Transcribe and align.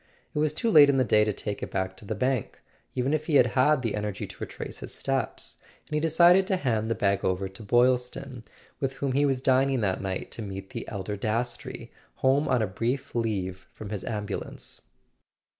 It 0.33 0.39
was 0.39 0.51
too 0.55 0.71
late 0.71 0.89
in 0.89 0.97
the 0.97 1.03
day 1.03 1.23
to 1.25 1.31
take 1.31 1.61
it 1.61 1.69
back 1.69 1.95
to 1.97 2.05
the 2.05 2.15
bank, 2.15 2.59
even 2.95 3.13
if 3.13 3.27
he 3.27 3.35
had 3.35 3.45
had 3.53 3.83
the 3.83 3.93
energy 3.93 4.25
to 4.25 4.37
retrace 4.39 4.79
his 4.79 4.91
steps; 4.91 5.57
and 5.85 5.93
he 5.93 5.99
decided 5.99 6.47
to 6.47 6.57
hand 6.57 6.89
the 6.89 6.95
bag 6.95 7.23
over 7.23 7.47
to 7.47 7.61
Boylston, 7.61 8.43
with 8.79 8.93
whom 8.93 9.11
he 9.11 9.27
was 9.27 9.41
dining 9.41 9.81
that 9.81 10.01
night 10.01 10.31
to 10.31 10.41
meet 10.41 10.71
the 10.71 10.87
elder 10.87 11.15
Dastrey, 11.15 11.91
home 12.15 12.47
on 12.47 12.63
a 12.63 12.65
brief 12.65 13.13
leave 13.13 13.67
from 13.71 13.91
his 13.91 14.03
ambulance. 14.03 14.81